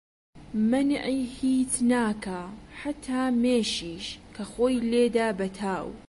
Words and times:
مەنعی 0.69 1.21
هیچ 1.37 1.71
ناکا 1.91 2.41
حەتا 2.79 3.23
مێشیش 3.41 4.05
کە 4.35 4.43
خۆی 4.51 4.83
لێدا 4.91 5.27
بە 5.39 5.47
تاو 5.57 5.87